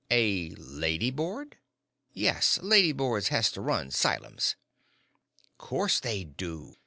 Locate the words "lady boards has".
2.63-3.51